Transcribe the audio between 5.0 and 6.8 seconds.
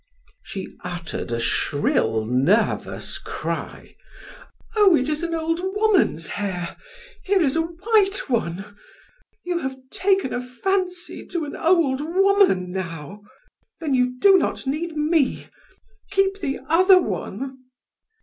is an old woman's hair